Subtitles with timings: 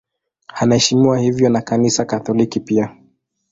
[0.47, 2.97] Anaheshimiwa hivyo na Kanisa Katoliki pia.